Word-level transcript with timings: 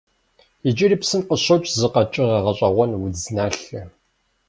Иджыри 0.67 0.97
псым 1.01 1.21
къыщокӀ 1.27 1.69
зы 1.79 1.87
къэкӀыгъэ 1.93 2.39
гъэщӀэгъуэн- 2.43 2.91
удзналъэ. 3.05 3.81